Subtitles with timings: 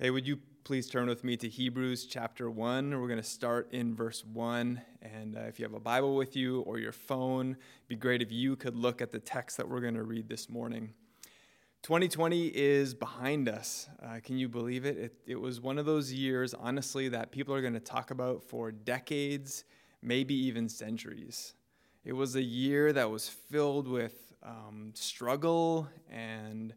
[0.00, 3.00] Hey, would you please turn with me to Hebrews chapter 1?
[3.00, 4.82] We're going to start in verse 1.
[5.02, 8.20] And uh, if you have a Bible with you or your phone, it'd be great
[8.20, 10.94] if you could look at the text that we're going to read this morning.
[11.84, 13.88] 2020 is behind us.
[14.02, 14.98] Uh, can you believe it?
[14.98, 15.14] it?
[15.28, 18.72] It was one of those years, honestly, that people are going to talk about for
[18.72, 19.62] decades,
[20.02, 21.54] maybe even centuries.
[22.04, 26.74] It was a year that was filled with um, struggle and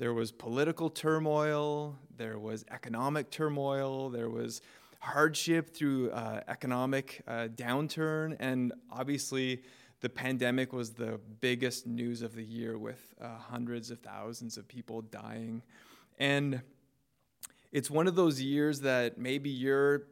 [0.00, 4.62] there was political turmoil, there was economic turmoil, there was
[4.98, 9.62] hardship through uh, economic uh, downturn, and obviously
[10.00, 14.66] the pandemic was the biggest news of the year with uh, hundreds of thousands of
[14.66, 15.62] people dying.
[16.18, 16.62] And
[17.70, 20.04] it's one of those years that maybe you're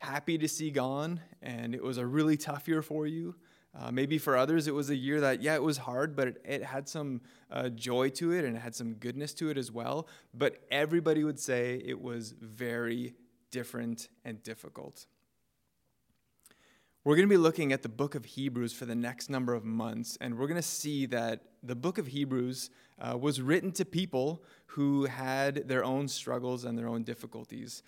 [0.00, 3.36] happy to see gone, and it was a really tough year for you.
[3.74, 6.42] Uh, maybe for others, it was a year that, yeah, it was hard, but it,
[6.44, 9.70] it had some uh, joy to it and it had some goodness to it as
[9.70, 10.08] well.
[10.34, 13.14] But everybody would say it was very
[13.50, 15.06] different and difficult.
[17.04, 19.64] We're going to be looking at the book of Hebrews for the next number of
[19.64, 23.84] months, and we're going to see that the book of Hebrews uh, was written to
[23.84, 27.82] people who had their own struggles and their own difficulties.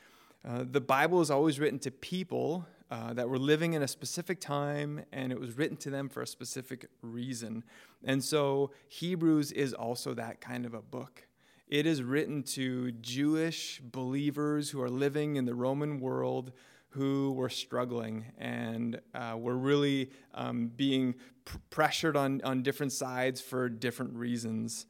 [0.47, 4.41] Uh, the Bible is always written to people uh, that were living in a specific
[4.41, 7.63] time and it was written to them for a specific reason.
[8.05, 11.27] And so Hebrews is also that kind of a book.
[11.69, 16.53] It is written to Jewish believers who are living in the Roman world
[16.91, 23.41] who were struggling and uh, were really um, being pr- pressured on, on different sides
[23.41, 24.87] for different reasons.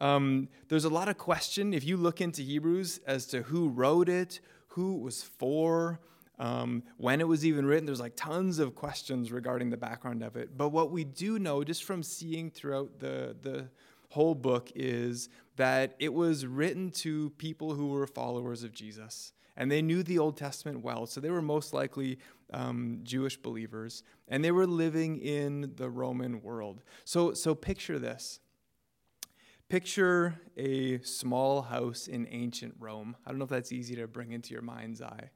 [0.00, 4.08] Um, there's a lot of question if you look into Hebrews as to who wrote
[4.08, 6.00] it, who it was for,
[6.38, 7.86] um, when it was even written.
[7.86, 10.56] There's like tons of questions regarding the background of it.
[10.56, 13.68] But what we do know, just from seeing throughout the, the
[14.10, 19.32] whole book, is that it was written to people who were followers of Jesus.
[19.56, 21.06] And they knew the Old Testament well.
[21.06, 22.18] So they were most likely
[22.52, 24.02] um, Jewish believers.
[24.28, 26.82] And they were living in the Roman world.
[27.04, 28.40] So, so picture this
[29.68, 33.16] Picture a small house in ancient Rome.
[33.26, 35.30] I don't know if that's easy to bring into your mind's eye.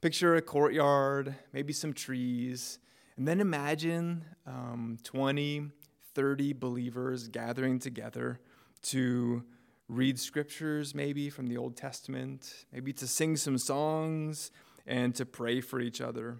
[0.00, 2.78] Picture a courtyard, maybe some trees,
[3.18, 5.70] and then imagine um, 20,
[6.14, 8.40] 30 believers gathering together
[8.80, 9.44] to
[9.88, 14.50] read scriptures, maybe from the Old Testament, maybe to sing some songs
[14.86, 16.38] and to pray for each other.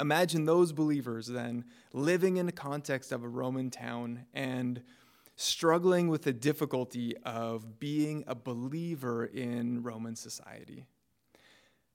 [0.00, 4.82] Imagine those believers then living in the context of a Roman town and
[5.36, 10.86] struggling with the difficulty of being a believer in Roman society.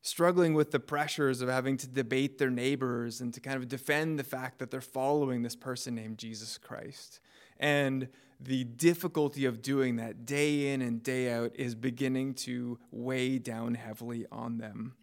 [0.06, 4.20] Struggling with the pressures of having to debate their neighbors and to kind of defend
[4.20, 7.22] the fact that they're following this person named Jesus Christ.
[7.58, 13.38] And the difficulty of doing that day in and day out is beginning to weigh
[13.40, 14.96] down heavily on them.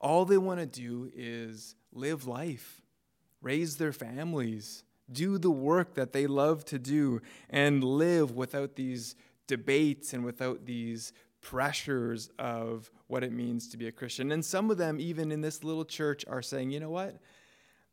[0.00, 2.80] All they want to do is live life,
[3.42, 7.20] raise their families, do the work that they love to do,
[7.50, 13.88] and live without these debates and without these pressures of what it means to be
[13.88, 14.32] a Christian.
[14.32, 17.18] And some of them, even in this little church, are saying, you know what?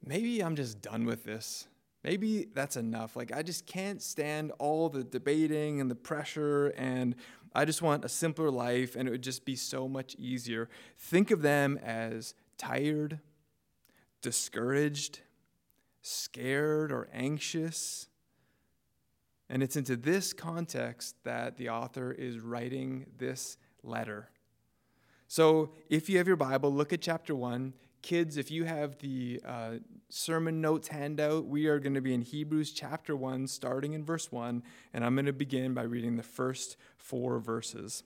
[0.03, 1.67] Maybe I'm just done with this.
[2.03, 3.15] Maybe that's enough.
[3.15, 7.15] Like, I just can't stand all the debating and the pressure, and
[7.53, 10.69] I just want a simpler life, and it would just be so much easier.
[10.97, 13.19] Think of them as tired,
[14.21, 15.21] discouraged,
[16.01, 18.07] scared or anxious.
[19.49, 24.29] And it's into this context that the author is writing this letter.
[25.27, 27.73] So if you have your Bible, look at chapter 1.
[28.01, 29.71] Kids, if you have the uh,
[30.09, 34.31] sermon notes handout, we are going to be in Hebrews chapter 1, starting in verse
[34.31, 34.63] 1,
[34.93, 38.03] and I'm going to begin by reading the first four verses.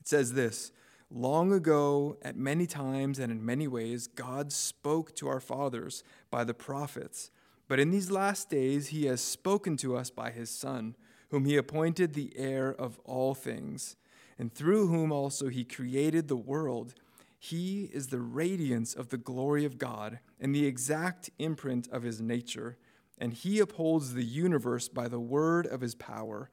[0.00, 0.72] It says this
[1.10, 6.44] Long ago, at many times and in many ways, God spoke to our fathers by
[6.44, 7.30] the prophets.
[7.70, 10.96] But in these last days, he has spoken to us by his Son,
[11.28, 13.94] whom he appointed the heir of all things,
[14.36, 16.94] and through whom also he created the world.
[17.38, 22.20] He is the radiance of the glory of God and the exact imprint of his
[22.20, 22.76] nature,
[23.18, 26.50] and he upholds the universe by the word of his power.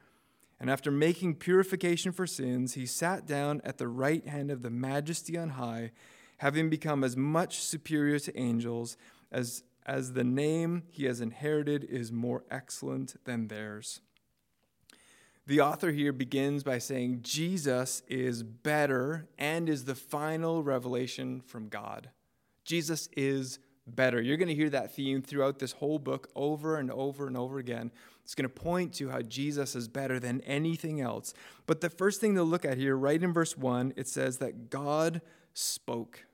[0.59, 4.69] And after making purification for sins, he sat down at the right hand of the
[4.69, 5.93] majesty on high,
[6.37, 8.97] having become as much superior to angels
[9.31, 14.01] as, as the name he has inherited is more excellent than theirs.
[15.47, 21.69] The author here begins by saying Jesus is better and is the final revelation from
[21.69, 22.09] God.
[22.65, 24.21] Jesus is better.
[24.21, 27.59] You're going to hear that theme throughout this whole book over and over and over
[27.59, 27.91] again.
[28.25, 31.33] It's going to point to how Jesus is better than anything else.
[31.65, 34.69] But the first thing to look at here, right in verse 1, it says that
[34.69, 35.21] God
[35.53, 36.25] spoke.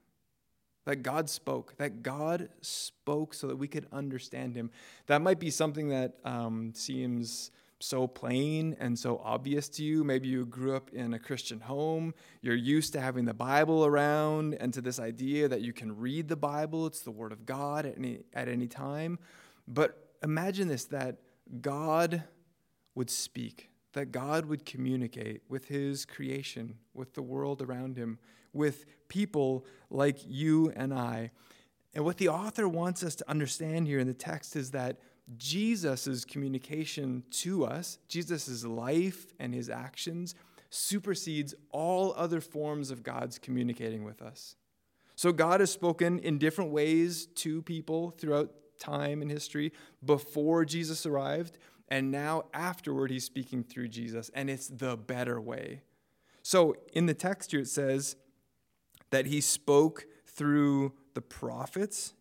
[0.85, 1.77] That God spoke.
[1.77, 4.71] That God spoke so that we could understand him.
[5.07, 7.51] That might be something that um, seems
[7.83, 10.03] so plain and so obvious to you.
[10.03, 12.13] Maybe you grew up in a Christian home.
[12.41, 16.29] You're used to having the Bible around and to this idea that you can read
[16.29, 16.87] the Bible.
[16.87, 19.19] It's the Word of God at any, at any time.
[19.67, 21.17] But imagine this that
[21.61, 22.23] God
[22.95, 28.17] would speak, that God would communicate with his creation, with the world around him,
[28.53, 31.31] with people like you and I.
[31.93, 34.99] And what the author wants us to understand here in the text is that
[35.37, 40.35] Jesus' communication to us, Jesus' life and his actions,
[40.69, 44.55] supersedes all other forms of God's communicating with us.
[45.15, 49.71] So God has spoken in different ways to people throughout time and history
[50.03, 51.59] before Jesus arrived,
[51.89, 55.81] and now afterward, he's speaking through Jesus, and it's the better way.
[56.41, 58.15] So in the text here, it says
[59.13, 62.15] that he spoke through the prophets.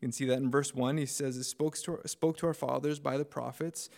[0.00, 0.96] You can see that in verse 1.
[0.96, 3.88] He says, He spoke to our, spoke to our fathers by the prophets.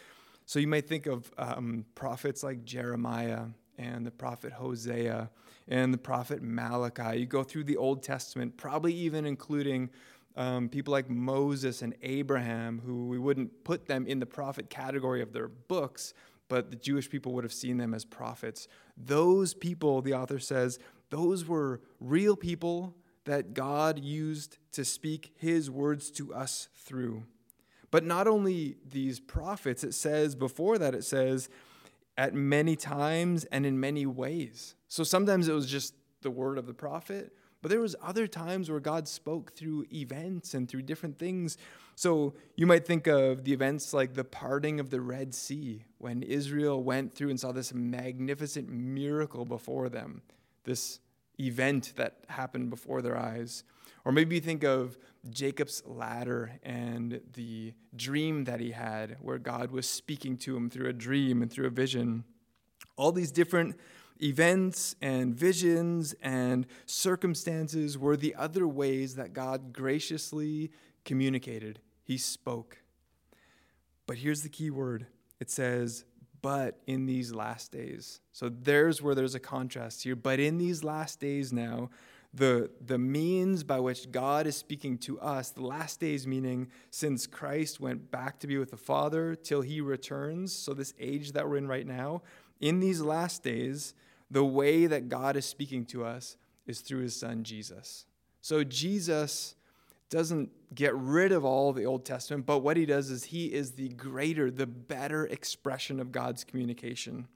[0.45, 3.47] So you might think of um, prophets like Jeremiah
[3.79, 5.31] and the prophet Hosea
[5.67, 7.21] and the prophet Malachi.
[7.21, 9.89] You go through the Old Testament, probably even including
[10.37, 15.23] um, people like Moses and Abraham, who we wouldn't put them in the prophet category
[15.23, 16.13] of their books,
[16.49, 18.69] but the Jewish people would have seen them as prophets.
[18.95, 20.79] Those people, the author says,
[21.11, 22.95] those were real people
[23.25, 27.25] that God used to speak his words to us through.
[27.91, 31.49] But not only these prophets, it says before that, it says
[32.17, 34.75] at many times and in many ways.
[34.89, 37.33] So sometimes it was just the word of the prophet,
[37.63, 41.59] but there was other times where God spoke through events and through different things.
[41.95, 46.23] So you might think of the events like the parting of the Red Sea when
[46.23, 50.23] Israel went through and saw this magnificent miracle before them,
[50.67, 51.01] this
[51.41, 53.65] event that happened before their eyes.
[54.05, 54.99] Or maybe you think of
[55.31, 60.89] Jacob's ladder and the dream that he had where God was speaking to him through
[60.89, 62.25] a dream and through a vision.
[62.97, 63.77] All these different
[64.23, 70.71] events and visions and circumstances were the other ways that God graciously
[71.05, 71.81] communicated.
[72.05, 72.79] He spoke.
[74.07, 75.07] But here's the key word
[75.41, 76.05] it says,
[76.47, 78.21] but in these last days.
[78.31, 80.15] So there's where there's a contrast here.
[80.15, 81.91] But in these last days now,
[82.33, 87.27] the, the means by which God is speaking to us, the last days meaning since
[87.27, 91.49] Christ went back to be with the Father till he returns, so this age that
[91.49, 92.23] we're in right now,
[92.61, 93.93] in these last days,
[94.31, 98.07] the way that God is speaking to us is through his son Jesus.
[98.41, 99.56] So Jesus
[100.11, 103.73] doesn't get rid of all the Old Testament, but what he does is he is
[103.73, 107.27] the greater, the better expression of God's communication.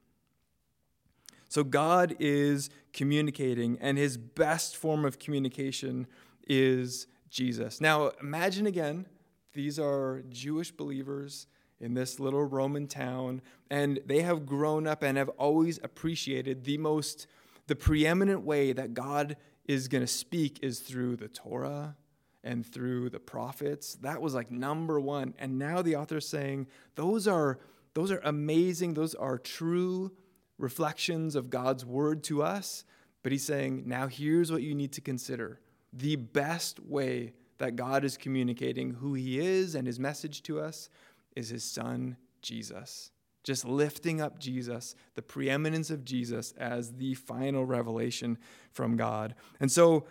[1.49, 6.07] So God is communicating, and his best form of communication
[6.47, 7.81] is Jesus.
[7.81, 9.05] Now, imagine again,
[9.53, 11.47] these are Jewish believers
[11.81, 16.77] in this little Roman town, and they have grown up and have always appreciated the
[16.77, 17.27] most,
[17.67, 19.35] the preeminent way that God
[19.65, 21.95] is going to speak is through the Torah
[22.43, 23.95] and through the prophets.
[24.01, 25.33] That was like number one.
[25.37, 27.59] And now the author is saying those are
[27.93, 30.11] those are amazing, those are true
[30.57, 32.85] reflections of God's word to us.
[33.23, 35.59] But he's saying, now here's what you need to consider.
[35.93, 40.89] The best way that God is communicating who he is and his message to us
[41.35, 43.11] is his son, Jesus.
[43.43, 48.37] Just lifting up Jesus, the preeminence of Jesus as the final revelation
[48.71, 49.35] from God.
[49.59, 50.05] And so,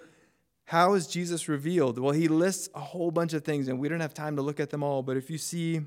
[0.70, 1.98] how is Jesus revealed?
[1.98, 4.60] Well, he lists a whole bunch of things, and we don't have time to look
[4.60, 5.80] at them all, but if you see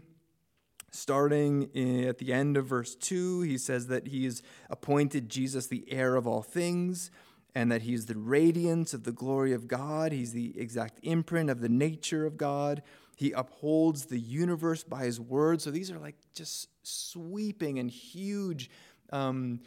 [0.92, 1.70] starting
[2.06, 6.28] at the end of verse 2, he says that he's appointed Jesus the heir of
[6.28, 7.12] all things
[7.56, 10.12] and that he's the radiance of the glory of God.
[10.12, 12.84] He's the exact imprint of the nature of God.
[13.16, 15.62] He upholds the universe by his word.
[15.62, 18.70] So these are like just sweeping and huge
[19.14, 19.60] um,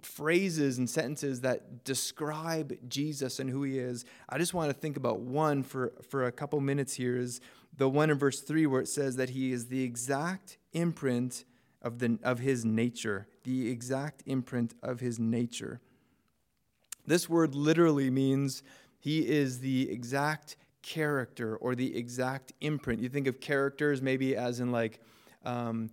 [0.00, 4.04] phrases and sentences that describe Jesus and who he is.
[4.28, 7.40] I just want to think about one for, for a couple minutes here is
[7.76, 11.44] the one in verse 3 where it says that he is the exact imprint
[11.82, 13.26] of, the, of his nature.
[13.42, 15.80] The exact imprint of his nature.
[17.04, 18.62] This word literally means
[19.00, 23.02] he is the exact character or the exact imprint.
[23.02, 25.00] You think of characters maybe as in like
[25.44, 25.90] um,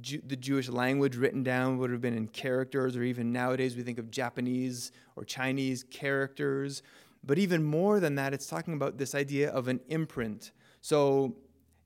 [0.00, 3.82] Ju- the Jewish language written down would have been in characters, or even nowadays we
[3.82, 6.82] think of Japanese or Chinese characters.
[7.24, 10.52] But even more than that, it's talking about this idea of an imprint.
[10.80, 11.36] So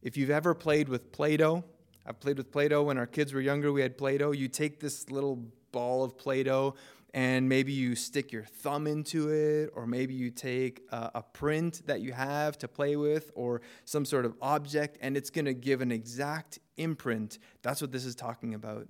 [0.02, 1.64] if you've ever played with Play Doh,
[2.04, 2.82] I've played with Play Doh.
[2.82, 4.32] When our kids were younger, we had Play Doh.
[4.32, 6.74] You take this little ball of Play Doh
[7.14, 11.82] and maybe you stick your thumb into it, or maybe you take a, a print
[11.86, 15.52] that you have to play with, or some sort of object, and it's going to
[15.52, 17.38] give an exact imprint.
[17.62, 18.88] That's what this is talking about.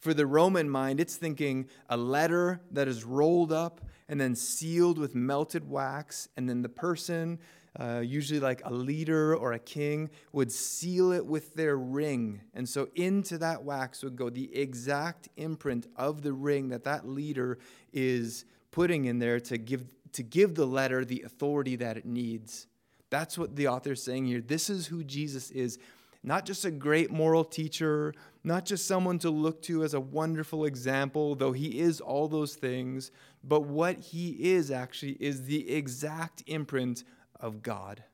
[0.00, 4.98] For the Roman mind, it's thinking a letter that is rolled up and then sealed
[4.98, 7.38] with melted wax, and then the person
[7.78, 12.40] uh, usually like a leader or a king, would seal it with their ring.
[12.54, 17.08] And so into that wax would go the exact imprint of the ring that that
[17.08, 17.58] leader
[17.92, 22.68] is putting in there to give, to give the letter the authority that it needs.
[23.10, 24.40] That's what the author is saying here.
[24.40, 25.78] This is who Jesus is.
[26.26, 28.14] Not just a great moral teacher,
[28.44, 32.54] not just someone to look to as a wonderful example, though he is all those
[32.54, 33.10] things,
[33.44, 37.04] but what he is actually is the exact imprint
[37.38, 38.04] of God.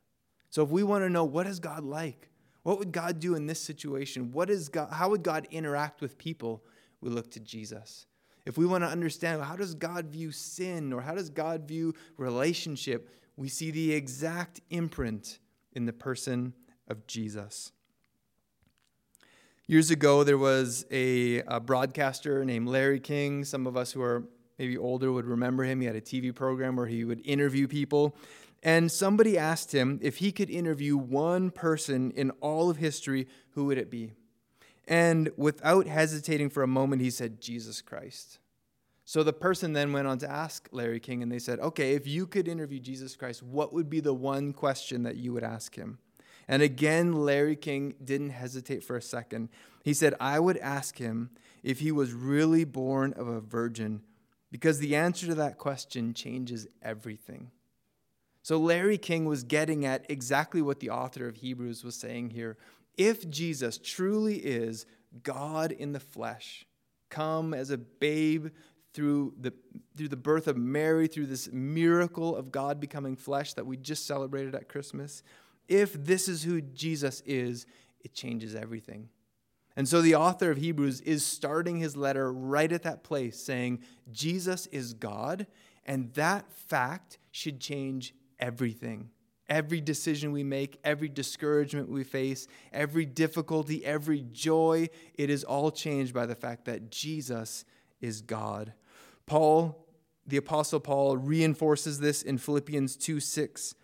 [0.51, 2.31] So if we want to know what is God like?
[2.65, 4.33] What would God do in this situation?
[4.33, 6.65] What is God, how would God interact with people?
[7.01, 8.07] We look to Jesus.
[8.45, 11.95] If we want to understand how does God view sin or how does God view
[12.17, 15.39] relationship, we see the exact imprint
[15.75, 16.55] in the person
[16.89, 17.71] of Jesus.
[19.71, 23.45] Years ago, there was a, a, broadcaster named Larry King.
[23.45, 24.25] Some of us who are
[24.59, 25.81] maybe older would remember him.
[25.81, 28.17] He had a TV program where he would interview people.
[28.65, 33.67] And somebody asked him if he could interview one person in all of history, who
[33.67, 34.11] would it be?
[34.89, 38.41] And without hesitating for a moment, he said, Jesus Christ.
[39.05, 42.09] So the person then went on to ask Larry King, and they said, Okay, if
[42.09, 45.77] you could interview Jesus Christ, what would be the one question that you would ask
[45.77, 46.01] him?
[46.51, 49.51] And again, Larry King didn't hesitate for a second.
[49.85, 51.31] He said, I would ask him
[51.63, 54.03] if he was really born of a virgin,
[54.51, 57.53] because the answer to that question changes everything.
[58.43, 62.59] So Larry King was getting at exactly what the author of Hebrews was saying here.
[62.97, 64.87] If Jesus truly is
[65.23, 66.67] God in the flesh,
[67.11, 68.49] come as a babe
[68.93, 69.53] through the,
[69.97, 74.05] through the birth of Mary, through this miracle of God becoming flesh that we just
[74.05, 75.23] celebrated at Christmas,
[75.71, 77.65] if this is who Jesus is,
[78.01, 79.09] it changes everything.
[79.77, 83.79] And so the author of Hebrews is starting his letter right at that place, saying,
[84.11, 85.47] Jesus is God,
[85.87, 89.11] and that fact should change everything.
[89.49, 95.71] Every decision we make, every discouragement we face, every difficulty, every joy, it is all
[95.71, 97.65] changed by the fact that Jesus
[98.01, 98.73] is God.
[99.27, 99.87] Paul,
[100.27, 103.75] the Apostle Paul, reinforces this in Philippians 2 6.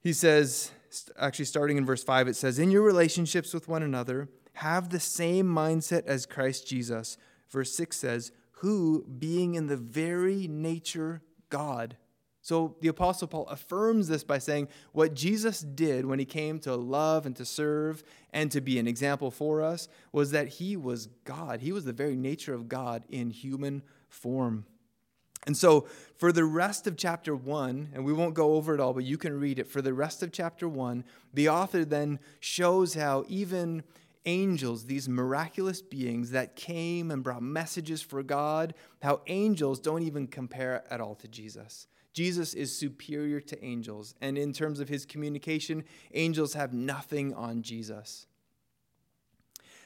[0.00, 0.70] He says,
[1.18, 5.00] actually starting in verse 5, it says, In your relationships with one another, have the
[5.00, 7.16] same mindset as Christ Jesus.
[7.50, 11.96] Verse 6 says, Who, being in the very nature God,
[12.44, 16.76] so the Apostle Paul affirms this by saying what Jesus did when he came to
[16.76, 21.06] love and to serve and to be an example for us was that he was
[21.24, 21.62] God.
[21.62, 24.66] He was the very nature of God in human form.
[25.46, 25.86] And so
[26.16, 29.18] for the rest of chapter one, and we won't go over it all, but you
[29.18, 29.66] can read it.
[29.66, 33.82] For the rest of chapter one, the author then shows how even
[34.26, 40.26] angels, these miraculous beings that came and brought messages for God, how angels don't even
[40.26, 41.88] compare at all to Jesus.
[42.14, 44.14] Jesus is superior to angels.
[44.20, 45.84] And in terms of his communication,
[46.14, 48.26] angels have nothing on Jesus.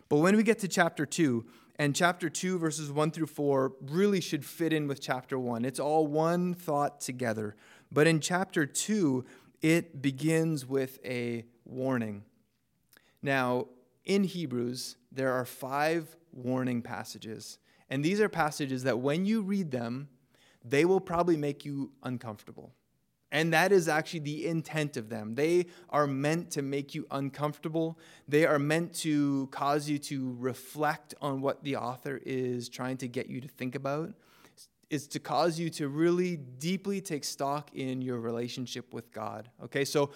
[0.09, 1.45] But when we get to chapter 2,
[1.79, 5.65] and chapter 2, verses 1 through 4, really should fit in with chapter 1.
[5.65, 7.55] It's all one thought together.
[7.93, 9.25] But in chapter 2,
[9.63, 12.25] it begins with a warning.
[13.23, 13.69] Now,
[14.05, 17.59] in Hebrews, there are five warning passages.
[17.89, 20.09] And these are passages that when you read them,
[20.65, 22.73] they will probably make you uncomfortable.
[23.31, 25.35] And that is actually the intent of them.
[25.35, 27.99] They are meant to make you uncomfortable.
[28.27, 33.09] They are meant to cause you to reflect on what the author is trying to
[33.09, 34.15] get you to think about.
[34.89, 39.51] Is to cause you to really deeply take stock in your relationship with God.
[39.65, 40.11] Okay, so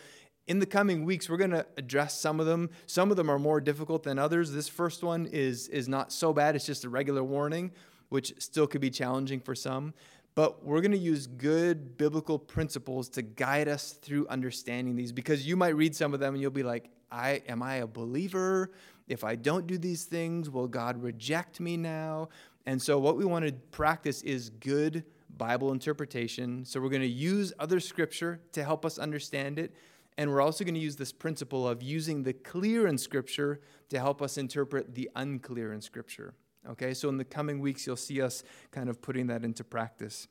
[0.46, 2.70] in the coming weeks, we're going to address some of them.
[2.86, 4.50] Some of them are more difficult than others.
[4.50, 7.72] This first one is, is not so bad, it's just a regular warning,
[8.08, 9.92] which still could be challenging for some
[10.34, 15.46] but we're going to use good biblical principles to guide us through understanding these because
[15.46, 18.72] you might read some of them and you'll be like i am i a believer?
[19.08, 22.28] If i don't do these things will god reject me now?
[22.66, 25.04] And so what we want to practice is good
[25.36, 26.64] bible interpretation.
[26.64, 29.74] So we're going to use other scripture to help us understand it.
[30.18, 33.98] And we're also going to use this principle of using the clear in scripture to
[33.98, 36.34] help us interpret the unclear in scripture
[36.70, 40.28] Okay, so in the coming weeks, you'll see us kind of putting that into practice.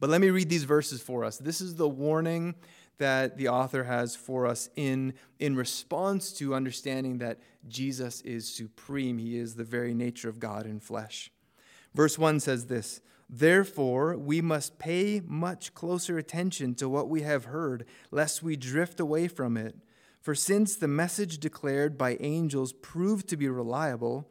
[0.00, 1.38] But let me read these verses for us.
[1.38, 2.56] This is the warning
[2.98, 9.18] that the author has for us in, in response to understanding that Jesus is supreme.
[9.18, 11.30] He is the very nature of God in flesh.
[11.94, 17.46] Verse 1 says this Therefore, we must pay much closer attention to what we have
[17.46, 19.76] heard, lest we drift away from it.
[20.20, 24.30] For since the message declared by angels proved to be reliable,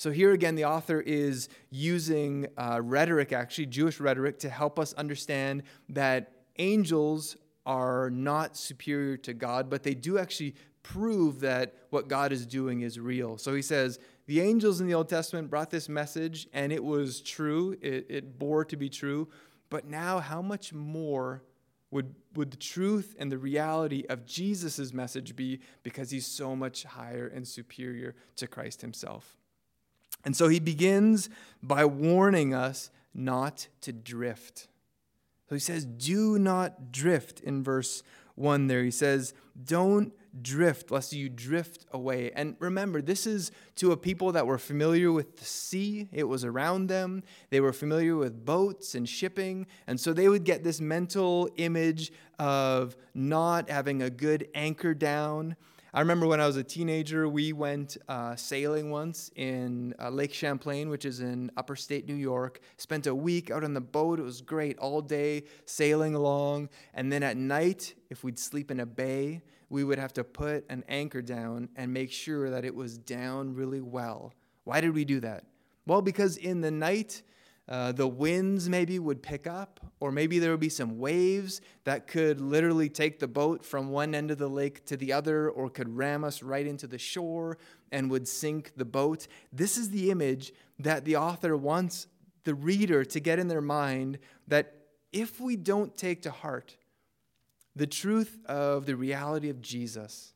[0.00, 4.94] So, here again, the author is using uh, rhetoric, actually, Jewish rhetoric, to help us
[4.94, 12.08] understand that angels are not superior to God, but they do actually prove that what
[12.08, 13.36] God is doing is real.
[13.36, 17.20] So he says, the angels in the Old Testament brought this message and it was
[17.20, 19.28] true, it, it bore to be true.
[19.68, 21.42] But now, how much more
[21.90, 26.84] would, would the truth and the reality of Jesus' message be because he's so much
[26.84, 29.36] higher and superior to Christ himself?
[30.24, 31.28] And so he begins
[31.62, 34.68] by warning us not to drift.
[35.48, 38.02] So he says, Do not drift in verse
[38.36, 38.84] 1 there.
[38.84, 42.30] He says, Don't drift, lest you drift away.
[42.34, 46.44] And remember, this is to a people that were familiar with the sea, it was
[46.44, 47.22] around them.
[47.50, 49.66] They were familiar with boats and shipping.
[49.86, 55.56] And so they would get this mental image of not having a good anchor down.
[55.92, 60.32] I remember when I was a teenager, we went uh, sailing once in uh, Lake
[60.32, 62.60] Champlain, which is in upper state New York.
[62.76, 64.20] Spent a week out on the boat.
[64.20, 66.68] It was great all day sailing along.
[66.94, 70.64] And then at night, if we'd sleep in a bay, we would have to put
[70.70, 74.32] an anchor down and make sure that it was down really well.
[74.62, 75.44] Why did we do that?
[75.86, 77.22] Well, because in the night,
[77.70, 82.08] uh, the winds maybe would pick up, or maybe there would be some waves that
[82.08, 85.70] could literally take the boat from one end of the lake to the other, or
[85.70, 87.58] could ram us right into the shore
[87.92, 89.28] and would sink the boat.
[89.52, 92.08] This is the image that the author wants
[92.42, 94.18] the reader to get in their mind
[94.48, 94.74] that
[95.12, 96.76] if we don't take to heart
[97.76, 100.34] the truth of the reality of Jesus,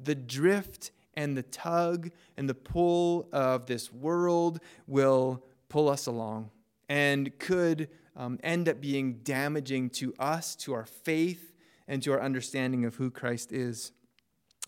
[0.00, 6.50] the drift and the tug and the pull of this world will pull us along
[6.92, 11.54] and could um, end up being damaging to us, to our faith,
[11.88, 13.92] and to our understanding of who Christ is.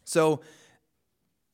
[0.04, 0.40] So,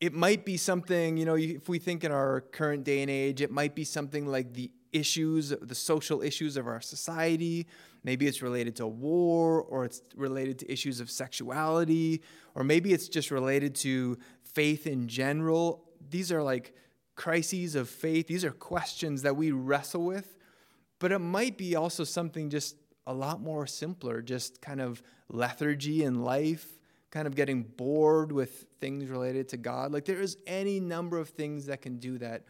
[0.01, 3.41] it might be something, you know, if we think in our current day and age,
[3.43, 7.67] it might be something like the issues, the social issues of our society.
[8.05, 12.23] Maybe it's related to war, or it's related to issues of sexuality,
[12.55, 15.85] or maybe it's just related to faith in general.
[16.09, 16.75] These are like
[17.17, 18.29] crises of faith.
[18.29, 20.37] These are questions that we wrestle with
[21.01, 26.05] but it might be also something just a lot more simpler, just kind of lethargy
[26.05, 26.79] in life,
[27.11, 29.93] kind of getting bored with things related to God.
[29.93, 32.45] Like there is any number of things that can do that.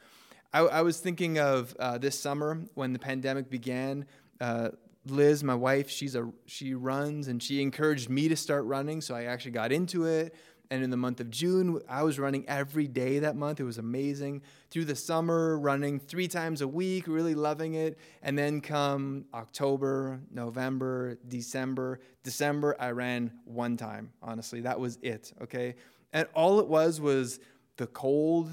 [0.52, 4.04] I, I was thinking of uh, this summer when the pandemic began.
[4.40, 4.70] Uh,
[5.06, 9.14] Liz, my wife, she's a she runs and she encouraged me to start running, so
[9.14, 10.34] I actually got into it.
[10.72, 13.58] And in the month of June, I was running every day that month.
[13.58, 14.42] It was amazing.
[14.70, 17.98] Through the summer, running three times a week, really loving it.
[18.22, 21.98] And then come October, November, December.
[22.22, 24.60] December, I ran one time, honestly.
[24.60, 25.74] That was it, okay?
[26.12, 27.40] And all it was was
[27.76, 28.50] the cold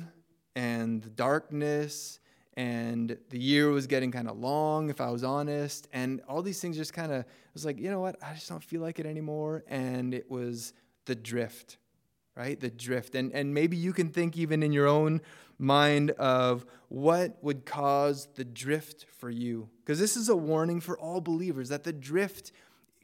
[0.56, 2.20] and the darkness
[2.56, 6.60] and the year was getting kind of long if i was honest and all these
[6.60, 9.00] things just kind of I was like you know what i just don't feel like
[9.00, 10.74] it anymore and it was
[11.06, 11.78] the drift
[12.38, 12.60] right?
[12.60, 13.16] The drift.
[13.16, 15.22] And, and maybe you can think even in your own
[15.58, 19.70] mind of what would cause the drift for you.
[19.80, 22.52] Because this is a warning for all believers that the drift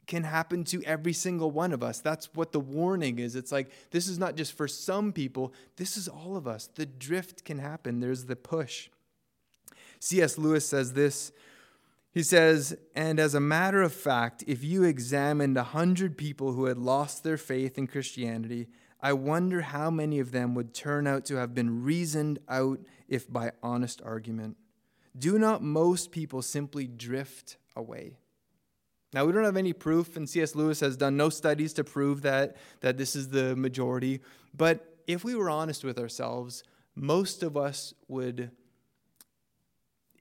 [0.06, 1.98] can happen to every single one of us.
[1.98, 3.34] That's what the warning is.
[3.34, 6.68] It's like this is not just for some people, this is all of us.
[6.74, 8.88] The drift can happen, there's the push.
[9.98, 10.36] C.S.
[10.38, 11.32] Lewis says this.
[12.12, 16.66] He says, and as a matter of fact, if you examined a hundred people who
[16.66, 18.68] had lost their faith in Christianity,
[19.04, 23.30] I wonder how many of them would turn out to have been reasoned out if
[23.30, 24.56] by honest argument.
[25.16, 28.16] Do not most people simply drift away?
[29.12, 30.54] Now, we don't have any proof, and C.S.
[30.54, 34.22] Lewis has done no studies to prove that, that this is the majority.
[34.56, 36.64] But if we were honest with ourselves,
[36.96, 38.52] most of us would,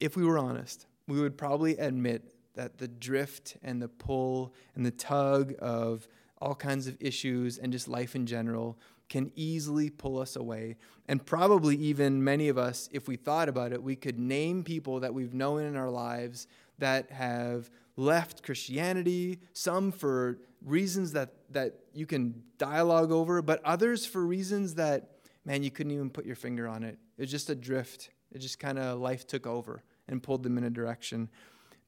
[0.02, 4.86] if we were honest, we would probably admit that the drift and the pull and
[4.86, 6.06] the tug of
[6.44, 8.78] all kinds of issues, and just life in general
[9.08, 10.76] can easily pull us away.
[11.08, 15.00] And probably even many of us, if we thought about it, we could name people
[15.00, 16.48] that we've known in our lives
[16.80, 24.06] that have left Christianity, some for reasons that, that you can dialogue over, but others
[24.06, 26.98] for reasons that, man, you couldn't even put your finger on it.
[27.18, 28.10] It was just a drift.
[28.32, 31.30] It just kind of life took over and pulled them in a direction.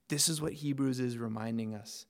[0.07, 2.05] This is what Hebrews is reminding us.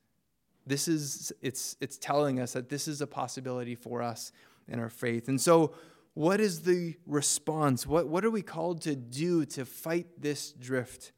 [0.66, 4.32] This is it's it's telling us that this is a possibility for us
[4.68, 5.28] in our faith.
[5.28, 5.74] And so
[6.14, 7.86] what is the response?
[7.86, 11.12] What what are we called to do to fight this drift?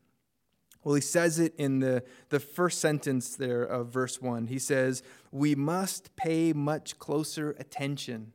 [0.84, 4.48] Well, he says it in the, the first sentence there of verse 1.
[4.48, 8.32] He says, We must pay much closer attention.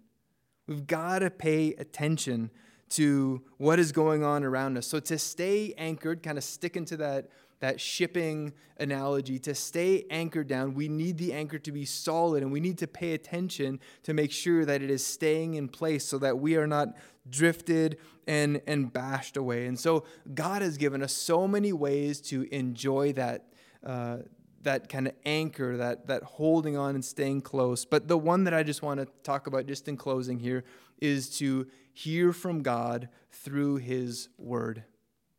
[0.66, 2.50] We've got to pay attention
[2.90, 4.86] to what is going on around us.
[4.86, 7.30] So to stay anchored, kind of stick into that,
[7.62, 12.50] that shipping analogy, to stay anchored down, we need the anchor to be solid and
[12.50, 16.18] we need to pay attention to make sure that it is staying in place so
[16.18, 16.88] that we are not
[17.30, 19.66] drifted and, and bashed away.
[19.66, 23.46] And so God has given us so many ways to enjoy that.
[23.86, 24.18] Uh,
[24.62, 27.84] that kind of anchor, that that holding on and staying close.
[27.84, 30.62] But the one that I just want to talk about just in closing here
[31.00, 34.84] is to hear from God through his word.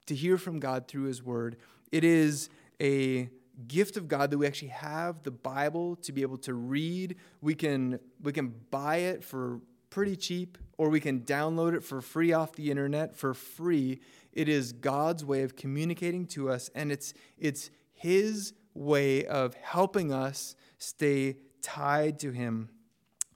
[0.08, 1.56] To hear from God through his word.
[1.94, 2.50] It is
[2.82, 3.30] a
[3.68, 7.18] gift of God that we actually have the Bible to be able to read.
[7.40, 12.02] We can we can buy it for pretty cheap or we can download it for
[12.02, 14.02] free off the internet for free.
[14.32, 20.12] It is God's way of communicating to us and it's it's his way of helping
[20.12, 22.70] us stay tied to him.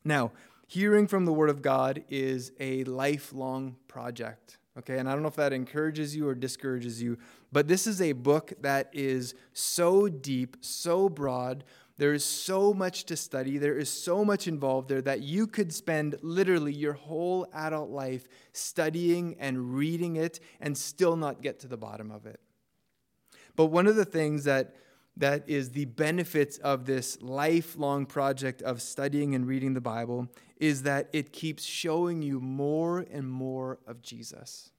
[0.04, 0.32] Now,
[0.66, 4.58] hearing from the Word of God is a lifelong project.
[4.80, 7.18] Okay, and I don't know if that encourages you or discourages you,
[7.52, 11.64] but this is a book that is so deep, so broad.
[11.98, 13.58] There is so much to study.
[13.58, 18.28] There is so much involved there that you could spend literally your whole adult life
[18.54, 22.40] studying and reading it and still not get to the bottom of it.
[23.56, 24.76] But one of the things that
[25.18, 30.28] that is the benefits of this lifelong project of studying and reading the Bible
[30.60, 34.72] is that it keeps showing you more and more of Jesus.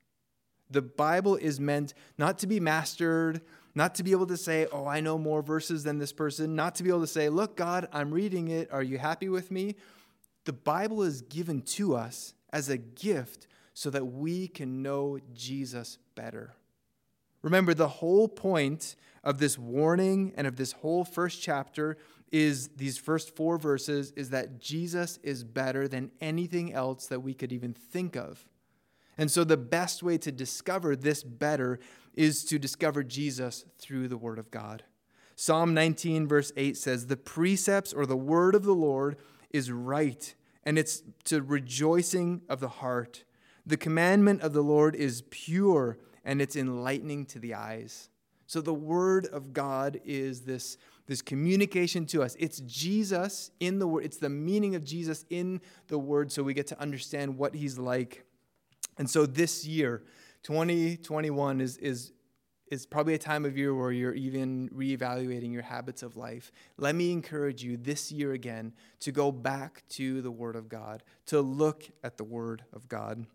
[0.71, 3.41] The Bible is meant not to be mastered,
[3.75, 6.75] not to be able to say, Oh, I know more verses than this person, not
[6.77, 8.71] to be able to say, Look, God, I'm reading it.
[8.73, 9.77] Are you happy with me?
[10.45, 15.99] The Bible is given to us as a gift so that we can know Jesus
[16.15, 16.55] better.
[17.43, 21.97] Remember, the whole point of this warning and of this whole first chapter
[22.31, 27.35] is these first four verses is that Jesus is better than anything else that we
[27.35, 28.47] could even think of.
[29.17, 31.81] And so the best way to discover this better
[32.15, 34.85] is to discover Jesus through the Word of God.
[35.41, 39.17] Psalm 19, verse 8 says, The precepts or the word of the Lord
[39.51, 43.23] is right, and it's to rejoicing of the heart.
[43.65, 48.11] The commandment of the Lord is pure, and it's enlightening to the eyes.
[48.49, 52.35] So the word of God is this, this communication to us.
[52.39, 56.55] It's Jesus in the word, it's the meaning of Jesus in the word, so we
[56.55, 58.25] get to understand what he's like.
[58.97, 60.03] And so this year,
[60.45, 62.13] 2021 is, is,
[62.71, 66.51] is probably a time of year where you're even reevaluating your habits of life.
[66.79, 71.03] Let me encourage you this year again to go back to the Word of God,
[71.27, 73.27] to look at the Word of God.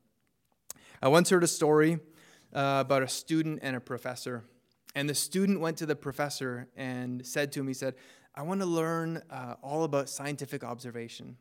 [1.04, 2.00] I once heard a story
[2.54, 4.44] uh, about a student and a professor.
[4.96, 7.96] And the student went to the professor and said to him, he said,
[8.36, 11.38] I want to learn uh, all about scientific observation.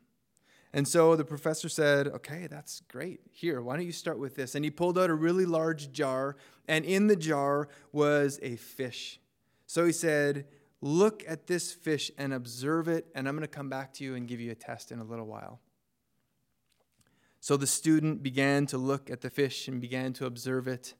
[0.73, 3.19] And so the professor said, Okay, that's great.
[3.31, 4.55] Here, why don't you start with this?
[4.55, 6.35] And he pulled out a really large jar,
[6.67, 9.19] and in the jar was a fish.
[9.67, 10.45] So he said,
[10.81, 14.15] Look at this fish and observe it, and I'm going to come back to you
[14.15, 15.61] and give you a test in a little while.
[17.39, 20.95] So the student began to look at the fish and began to observe it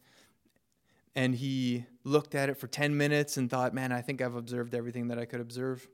[1.15, 4.73] and he looked at it for 10 minutes and thought, man, I think I've observed
[4.73, 5.88] everything that I could observe.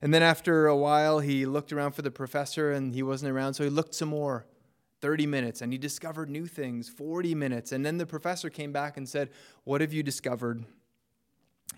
[0.00, 3.54] And then after a while, he looked around for the professor and he wasn't around,
[3.54, 4.46] so he looked some more
[5.00, 7.72] 30 minutes and he discovered new things 40 minutes.
[7.72, 9.30] And then the professor came back and said,
[9.64, 10.64] What have you discovered?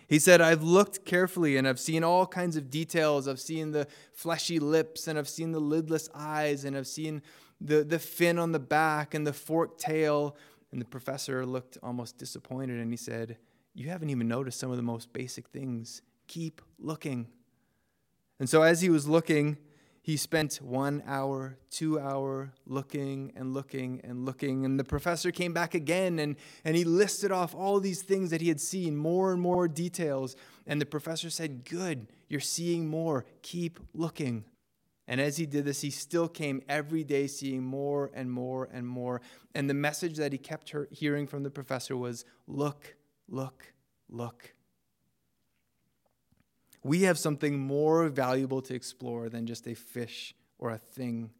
[0.06, 3.26] He said, I've looked carefully and I've seen all kinds of details.
[3.26, 7.22] I've seen the fleshy lips and I've seen the lidless eyes and I've seen
[7.60, 10.36] the, the fin on the back and the forked tail
[10.74, 13.38] and the professor looked almost disappointed and he said,
[13.74, 16.02] You haven't even noticed some of the most basic things.
[16.26, 17.28] Keep looking.
[18.40, 19.56] And so as he was looking,
[20.02, 24.64] he spent one hour, two hour looking and looking and looking.
[24.64, 26.34] And the professor came back again and,
[26.64, 30.34] and he listed off all these things that he had seen, more and more details.
[30.66, 33.26] And the professor said, Good, you're seeing more.
[33.42, 34.44] Keep looking.
[35.06, 38.86] And as he did this, he still came every day seeing more and more and
[38.86, 39.20] more.
[39.54, 42.96] And the message that he kept hearing from the professor was look,
[43.28, 43.74] look,
[44.08, 44.54] look.
[46.82, 51.30] We have something more valuable to explore than just a fish or a thing.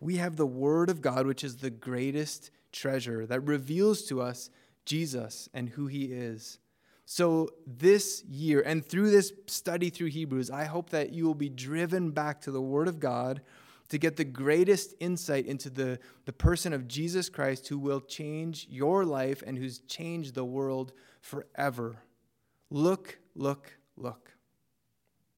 [0.00, 4.50] We have the Word of God, which is the greatest treasure that reveals to us
[4.84, 6.58] Jesus and who he is.
[7.04, 11.48] So, this year and through this study through Hebrews, I hope that you will be
[11.48, 13.42] driven back to the Word of God
[13.88, 18.66] to get the greatest insight into the, the person of Jesus Christ who will change
[18.70, 21.96] your life and who's changed the world forever.
[22.70, 24.32] Look, look, look.